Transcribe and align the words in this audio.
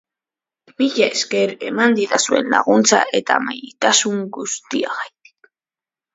Mila 0.81 1.09
esker 1.15 1.53
eman 1.67 1.93
didazuen 1.99 2.49
laguntza 2.55 3.03
eta 3.21 3.39
maitazun 3.45 4.19
guztiagaitik. 4.41 5.55